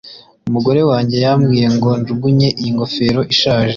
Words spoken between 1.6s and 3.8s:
ngo njugunye iyi ngofero ishaje